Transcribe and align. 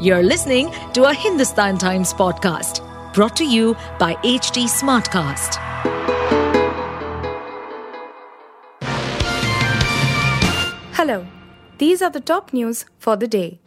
You're 0.00 0.24
listening 0.24 0.72
to 0.94 1.04
a 1.04 1.14
Hindustan 1.14 1.78
Times 1.78 2.12
podcast 2.12 2.82
brought 3.14 3.36
to 3.36 3.44
you 3.44 3.76
by 3.96 4.14
HT 4.24 4.64
Smartcast. 4.64 5.54
Hello, 10.94 11.24
these 11.78 12.02
are 12.02 12.10
the 12.10 12.20
top 12.20 12.52
news 12.52 12.86
for 12.98 13.14
the 13.14 13.28
day. 13.28 13.60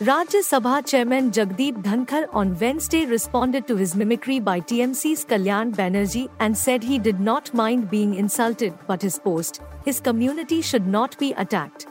Rajya 0.00 0.42
Sabha 0.42 0.86
Chairman 0.86 1.30
Jagdeep 1.30 1.82
Dhankhar 1.82 2.28
on 2.34 2.58
Wednesday 2.58 3.06
responded 3.06 3.66
to 3.68 3.76
his 3.76 3.96
mimicry 3.96 4.38
by 4.38 4.60
TMC's 4.60 5.24
Kalyan 5.24 5.74
Banerjee 5.74 6.28
and 6.40 6.56
said 6.56 6.82
he 6.82 6.98
did 6.98 7.20
not 7.20 7.54
mind 7.54 7.88
being 7.88 8.16
insulted 8.16 8.74
but 8.86 9.00
his 9.00 9.18
post, 9.18 9.62
his 9.82 9.98
community 9.98 10.60
should 10.60 10.86
not 10.86 11.18
be 11.18 11.32
attacked. 11.38 11.86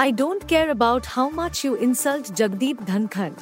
I 0.00 0.12
don't 0.12 0.46
care 0.46 0.70
about 0.70 1.06
how 1.06 1.28
much 1.28 1.64
you 1.64 1.74
insult 1.74 2.26
Jagdeep 2.26 2.76
Dhankhar. 2.86 3.32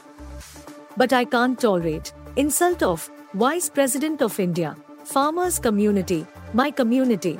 But 0.97 1.13
I 1.13 1.27
can't 1.27 1.61
tolerate 1.61 2.15
insult 2.37 2.83
of 2.83 3.11
Vice 3.35 3.69
President 3.69 4.23
of 4.23 4.41
India, 4.41 4.75
farmers 5.05 5.59
community, 5.59 6.27
my 6.55 6.71
community. 6.71 7.39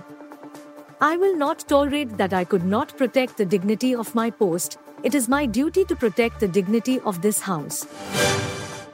I 1.01 1.17
will 1.17 1.35
not 1.35 1.67
tolerate 1.67 2.19
that 2.19 2.35
I 2.35 2.45
could 2.45 2.67
not 2.67 2.95
protect 2.99 3.39
the 3.39 3.47
dignity 3.47 3.95
of 3.95 4.15
my 4.15 4.29
post. 4.29 4.77
It 5.03 5.15
is 5.15 5.31
my 5.31 5.47
duty 5.47 5.87
to 5.87 5.97
protect 5.97 6.41
the 6.41 6.49
dignity 6.49 7.01
of 7.01 7.23
this 7.23 7.41
house. 7.41 7.87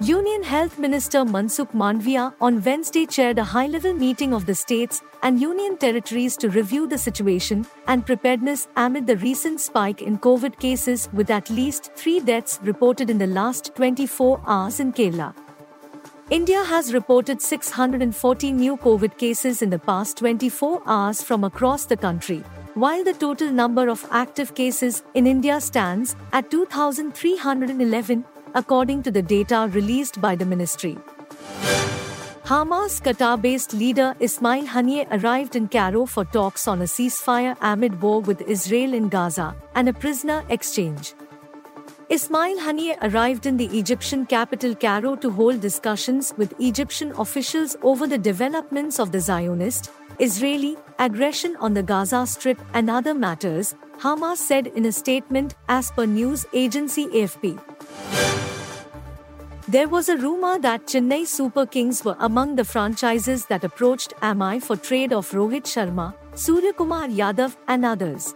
Union 0.02 0.42
Health 0.42 0.80
Minister 0.80 1.20
Mansukh 1.24 1.72
Mandaviya 1.80 2.34
on 2.40 2.60
Wednesday 2.64 3.06
chaired 3.06 3.38
a 3.38 3.44
high 3.44 3.68
level 3.68 3.94
meeting 3.94 4.34
of 4.34 4.46
the 4.46 4.54
states 4.54 5.00
and 5.22 5.40
union 5.40 5.76
territories 5.76 6.36
to 6.38 6.48
review 6.48 6.88
the 6.88 6.98
situation 6.98 7.64
and 7.86 8.04
preparedness 8.04 8.66
amid 8.74 9.06
the 9.06 9.16
recent 9.18 9.60
spike 9.60 10.02
in 10.02 10.18
COVID 10.18 10.58
cases, 10.58 11.08
with 11.12 11.30
at 11.30 11.50
least 11.50 11.92
three 11.94 12.18
deaths 12.18 12.58
reported 12.64 13.10
in 13.10 13.18
the 13.18 13.28
last 13.28 13.76
24 13.76 14.40
hours 14.44 14.80
in 14.80 14.92
Kerala. 14.92 15.36
India 16.30 16.64
has 16.64 16.92
reported 16.92 17.40
640 17.40 18.50
new 18.50 18.76
COVID 18.78 19.16
cases 19.18 19.62
in 19.62 19.70
the 19.70 19.78
past 19.78 20.16
24 20.16 20.82
hours 20.84 21.22
from 21.22 21.44
across 21.44 21.84
the 21.84 21.96
country, 21.96 22.42
while 22.74 23.04
the 23.04 23.12
total 23.12 23.52
number 23.52 23.88
of 23.88 24.04
active 24.10 24.56
cases 24.56 25.04
in 25.14 25.28
India 25.28 25.60
stands 25.60 26.16
at 26.32 26.50
2,311 26.50 28.24
according 28.54 29.02
to 29.02 29.10
the 29.10 29.22
data 29.22 29.68
released 29.72 30.20
by 30.20 30.34
the 30.36 30.44
ministry. 30.44 30.96
Hamas 32.44 33.00
Qatar 33.00 33.40
based 33.40 33.72
leader 33.72 34.14
Ismail 34.18 34.66
Haniyeh 34.66 35.06
arrived 35.16 35.54
in 35.56 35.68
Cairo 35.68 36.06
for 36.06 36.24
talks 36.24 36.66
on 36.66 36.82
a 36.82 36.84
ceasefire 36.84 37.56
amid 37.60 38.02
war 38.02 38.20
with 38.20 38.40
Israel 38.42 38.94
in 38.94 39.08
Gaza 39.08 39.54
and 39.74 39.88
a 39.88 39.92
prisoner 39.92 40.44
exchange. 40.48 41.14
Ismail 42.08 42.58
Haniyeh 42.58 42.98
arrived 43.00 43.46
in 43.46 43.56
the 43.56 43.70
Egyptian 43.78 44.26
capital 44.26 44.74
Cairo 44.74 45.14
to 45.16 45.30
hold 45.30 45.60
discussions 45.60 46.34
with 46.36 46.52
Egyptian 46.60 47.12
officials 47.12 47.76
over 47.82 48.06
the 48.06 48.18
developments 48.18 48.98
of 48.98 49.12
the 49.12 49.20
Zionist, 49.20 49.90
Israeli 50.18 50.76
aggression 50.98 51.56
on 51.56 51.72
the 51.72 51.82
Gaza 51.82 52.26
Strip 52.26 52.60
and 52.74 52.90
other 52.90 53.14
matters, 53.14 53.74
Hamas 54.00 54.36
said 54.36 54.66
in 54.66 54.84
a 54.84 54.92
statement 54.92 55.54
as 55.68 55.90
per 55.92 56.04
news 56.04 56.44
agency 56.52 57.06
AFP. 57.06 58.31
There 59.68 59.88
was 59.88 60.08
a 60.08 60.16
rumor 60.16 60.58
that 60.58 60.86
Chennai 60.86 61.24
Super 61.24 61.64
Kings 61.66 62.04
were 62.04 62.16
among 62.18 62.56
the 62.56 62.64
franchises 62.64 63.46
that 63.46 63.62
approached 63.62 64.12
MI 64.20 64.58
for 64.58 64.76
trade 64.76 65.12
of 65.12 65.30
Rohit 65.30 65.62
Sharma, 65.62 66.14
Suryakumar 66.34 67.08
Yadav, 67.14 67.54
and 67.68 67.84
others. 67.84 68.34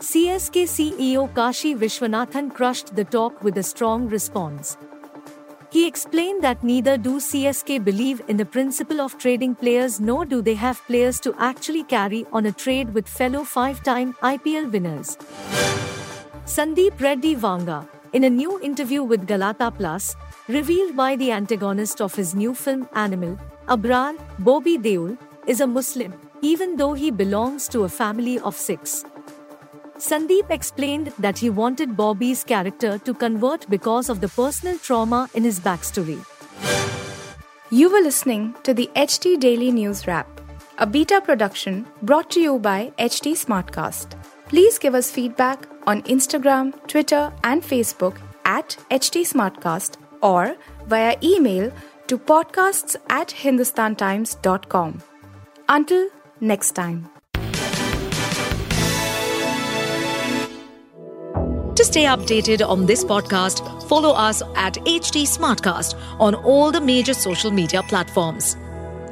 CSK 0.00 0.64
CEO 0.64 1.32
Kashi 1.32 1.76
Vishwanathan 1.76 2.52
crushed 2.52 2.96
the 2.96 3.04
talk 3.04 3.44
with 3.44 3.56
a 3.58 3.62
strong 3.62 4.08
response. 4.08 4.76
He 5.70 5.86
explained 5.86 6.42
that 6.42 6.64
neither 6.64 6.96
do 6.96 7.20
CSK 7.20 7.84
believe 7.84 8.20
in 8.26 8.36
the 8.36 8.44
principle 8.44 9.00
of 9.00 9.16
trading 9.18 9.54
players 9.54 10.00
nor 10.00 10.24
do 10.24 10.42
they 10.42 10.54
have 10.54 10.84
players 10.86 11.20
to 11.20 11.34
actually 11.38 11.84
carry 11.84 12.26
on 12.32 12.46
a 12.46 12.52
trade 12.52 12.92
with 12.92 13.06
fellow 13.06 13.44
five 13.44 13.84
time 13.84 14.14
IPL 14.14 14.72
winners. 14.72 15.16
Sandeep 16.44 17.00
Reddy 17.00 17.36
Vanga, 17.36 17.86
in 18.14 18.22
a 18.22 18.30
new 18.30 18.60
interview 18.60 19.02
with 19.02 19.26
Galatta 19.26 19.76
Plus, 19.76 20.14
revealed 20.48 20.96
by 20.96 21.16
the 21.16 21.32
antagonist 21.32 22.00
of 22.00 22.14
his 22.14 22.34
new 22.34 22.54
film 22.54 22.88
Animal, 22.94 23.38
Abrar, 23.66 24.16
Bobby 24.38 24.78
Deol, 24.78 25.18
is 25.48 25.60
a 25.60 25.66
Muslim, 25.66 26.14
even 26.40 26.76
though 26.76 26.92
he 26.92 27.10
belongs 27.10 27.66
to 27.68 27.82
a 27.82 27.88
family 27.88 28.38
of 28.38 28.54
six. 28.54 29.04
Sandeep 29.98 30.48
explained 30.50 31.12
that 31.18 31.38
he 31.38 31.50
wanted 31.50 31.96
Bobby's 31.96 32.44
character 32.44 32.98
to 32.98 33.14
convert 33.14 33.68
because 33.68 34.08
of 34.08 34.20
the 34.20 34.28
personal 34.28 34.78
trauma 34.78 35.28
in 35.34 35.42
his 35.42 35.58
backstory. 35.58 36.24
You 37.70 37.90
were 37.90 38.00
listening 38.00 38.54
to 38.62 38.72
the 38.74 38.88
HT 38.94 39.40
Daily 39.40 39.72
News 39.72 40.06
Wrap, 40.06 40.28
a 40.78 40.86
beta 40.86 41.20
production 41.20 41.86
brought 42.02 42.30
to 42.30 42.40
you 42.40 42.58
by 42.60 42.92
HT 42.96 43.32
Smartcast. 43.44 44.16
Please 44.54 44.78
give 44.78 44.94
us 44.94 45.10
feedback 45.10 45.66
on 45.84 46.02
Instagram, 46.02 46.72
Twitter, 46.86 47.32
and 47.42 47.60
Facebook 47.60 48.20
at 48.44 48.76
HT 48.88 49.22
Smartcast 49.22 49.96
or 50.22 50.54
via 50.86 51.16
email 51.24 51.72
to 52.06 52.16
podcasts 52.16 52.94
at 53.10 53.30
hindustantimes.com. 53.30 55.02
Until 55.68 56.08
next 56.40 56.70
time. 56.76 57.10
To 61.74 61.84
stay 61.84 62.04
updated 62.04 62.64
on 62.64 62.86
this 62.86 63.04
podcast, 63.04 63.88
follow 63.88 64.10
us 64.10 64.40
at 64.54 64.74
HT 64.74 65.24
Smartcast 65.36 66.00
on 66.20 66.36
all 66.36 66.70
the 66.70 66.80
major 66.80 67.14
social 67.14 67.50
media 67.50 67.82
platforms. 67.82 68.56